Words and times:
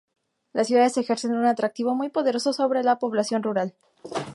Las 0.51 0.65
ciudades 0.65 0.97
ejercen 0.97 1.35
un 1.35 1.45
atractivo 1.45 1.93
muy 1.93 2.09
poderoso 2.09 2.53
sobre 2.53 2.81
la 2.81 2.97
población 2.97 3.43
rural. 3.43 3.75